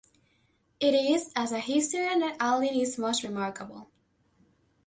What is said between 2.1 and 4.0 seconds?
that Alin is most remarkable.